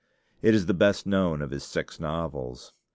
[0.41, 2.73] It is the best known of his six novels.